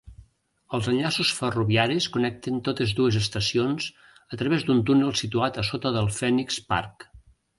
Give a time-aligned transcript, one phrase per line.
[0.77, 3.89] Els enllaços ferroviaris connecten totes dues estacions
[4.37, 7.07] a través d'un túnel situat a sota del Phoenix Park.